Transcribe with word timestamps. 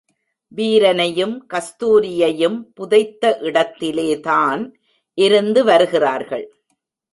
வீரனையும், 0.57 1.35
கஸ்தூரியையும் 1.53 2.57
புதைத்த 2.73 3.37
இடத்திலே 3.41 4.19
தான் 4.19 4.75
இருந்து 5.17 5.63
வருகிறார்கள். 5.63 6.45